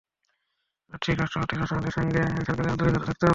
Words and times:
তবে 0.79 0.89
এটা 0.89 0.97
ঠিক, 1.03 1.15
রাষ্ট্রপতির 1.17 1.63
আশাবাদের 1.63 1.93
সঙ্গে 1.97 2.21
সঙ্গে 2.21 2.43
সরকারের 2.47 2.71
আন্তরিকতাও 2.71 3.07
থাকতে 3.07 3.23
হবে। 3.23 3.29